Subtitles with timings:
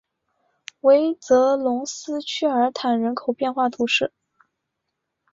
[0.79, 4.11] 韦泽龙斯屈尔坦人口变化图示